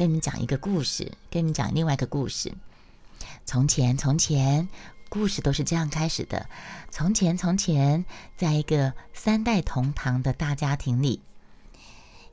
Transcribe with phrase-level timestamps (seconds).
[0.00, 2.54] 跟你们讲一个故事，跟你们讲另外一个故事。
[3.44, 4.66] 从前，从前，
[5.10, 6.48] 故事都是这样开始的。
[6.90, 11.20] 从前，从前，在一个三代同堂的大家庭里，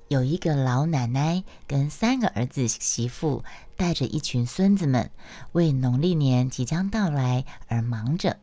[0.07, 3.43] 有一个老奶奶跟三个儿子媳妇，
[3.75, 5.11] 带着一群孙子们，
[5.51, 8.37] 为农历年即将到来而忙着。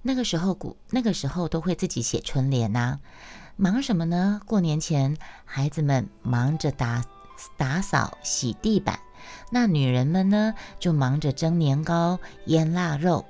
[0.00, 2.98] 那个时候，古那个时候都会自己写春联呐。
[3.56, 4.40] 忙什么呢？
[4.46, 7.04] 过年前，孩子们忙着打
[7.56, 8.98] 打扫、洗地板。
[9.50, 13.24] 那女人们呢，就忙着蒸年糕、腌腊肉。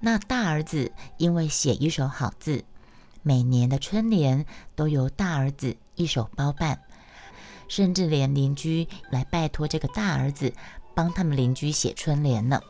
[0.00, 2.64] 那大儿子因为写一手好字，
[3.22, 4.44] 每年的春联
[4.74, 6.80] 都由大儿子一手包办，
[7.68, 10.52] 甚至连邻居来拜托这个大儿子
[10.94, 12.60] 帮他们邻居写春联呢。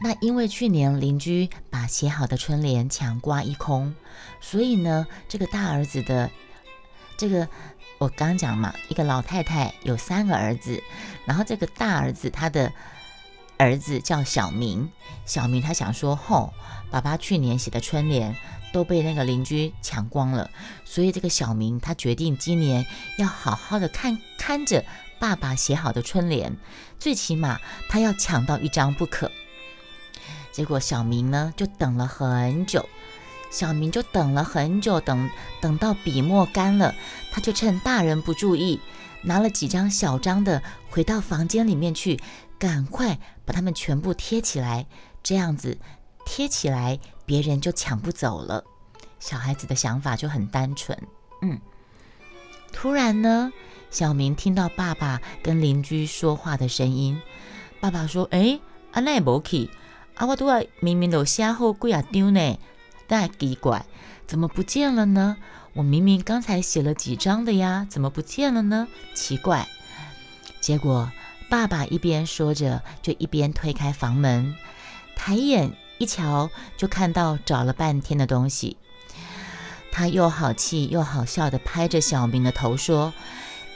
[0.00, 3.94] 那因为去年邻居把写好的春联抢刮一空，
[4.40, 6.28] 所以呢，这个大儿子的
[7.16, 7.48] 这个。
[7.98, 10.82] 我刚讲嘛，一个老太太有三个儿子，
[11.24, 12.70] 然后这个大儿子他的
[13.56, 14.90] 儿子叫小明，
[15.24, 16.52] 小明他想说，吼，
[16.90, 18.36] 爸爸去年写的春联
[18.72, 20.50] 都被那个邻居抢光了，
[20.84, 22.84] 所以这个小明他决定今年
[23.16, 24.84] 要好好的看看着
[25.20, 26.54] 爸爸写好的春联，
[26.98, 29.30] 最起码他要抢到一张不可。
[30.52, 32.86] 结果小明呢就等了很久。
[33.54, 36.92] 小明就等了很久，等等到笔墨干了，
[37.30, 38.80] 他就趁大人不注意，
[39.22, 42.18] 拿了几张小张的，回到房间里面去，
[42.58, 44.86] 赶快把它们全部贴起来。
[45.22, 45.78] 这样子
[46.26, 48.64] 贴起来，别人就抢不走了。
[49.20, 50.98] 小孩子的想法就很单纯。
[51.40, 51.60] 嗯，
[52.72, 53.52] 突然呢，
[53.88, 57.22] 小明听到爸爸跟邻居说话的声音。
[57.78, 58.58] 爸爸说：“哎，
[58.90, 59.70] 阿奈无去，
[60.16, 62.58] 啊，我都要明明都写好几啊张呢。”
[63.06, 63.84] 但奇怪，
[64.26, 65.36] 怎么不见了呢？
[65.74, 68.86] 我明明刚才写了几张的呀，怎么不见了呢？
[69.14, 69.66] 奇怪。
[70.60, 71.10] 结果
[71.48, 74.56] 爸爸一边说着，就一边推开房门，
[75.16, 78.76] 抬眼一瞧，就看到找了半天的东西。
[79.92, 83.12] 他又好气又好笑的拍着小明的头说：“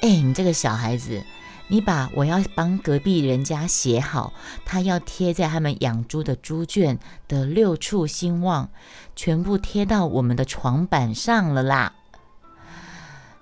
[0.03, 1.23] 哎，你这个小孩子！”
[1.71, 4.33] 你把我要帮隔壁人家写好，
[4.65, 6.99] 他要贴在他们养猪的猪圈
[7.29, 8.71] 的六处兴旺，
[9.15, 11.93] 全部贴到我们的床板上了啦！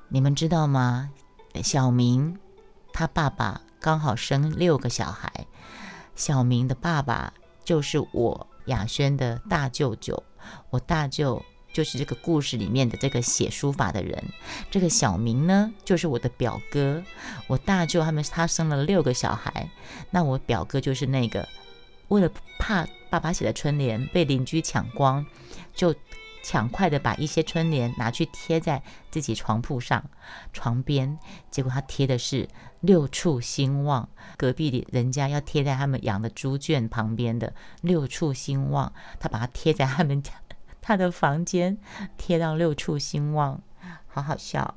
[0.08, 1.10] 你们知道吗？
[1.62, 2.38] 小明
[2.92, 5.46] 他爸爸刚好生六个小孩，
[6.16, 7.32] 小明的爸爸
[7.64, 10.22] 就是我雅轩的大舅舅，
[10.70, 11.44] 我大舅。
[11.76, 14.24] 就是这个故事里面的这个写书法的人，
[14.70, 17.02] 这个小明呢，就是我的表哥。
[17.48, 19.68] 我大舅他们他生了六个小孩，
[20.10, 21.46] 那我表哥就是那个
[22.08, 25.26] 为了怕爸爸写的春联被邻居抢光，
[25.74, 25.94] 就
[26.42, 30.02] 抢快的把一些春联拿去贴在自己床铺上、
[30.54, 31.18] 床边。
[31.50, 32.48] 结果他贴的是
[32.80, 40.32] 六处兴旺，隔壁的人家要贴在他们养的猪圈旁边的六处兴旺，他把它贴在他们家。
[40.86, 41.76] 他的房间
[42.16, 43.60] 贴到六处兴旺，
[44.06, 44.76] 好好笑。